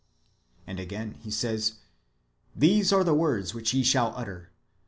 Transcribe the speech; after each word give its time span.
^ 0.01 0.03
And 0.65 0.79
again, 0.79 1.13
he 1.23 1.29
says: 1.29 1.73
"These 2.55 2.91
are 2.91 3.03
the 3.03 3.13
words 3.13 3.53
which 3.53 3.71
ye 3.71 3.83
shall 3.83 4.15
utter. 4.17 4.49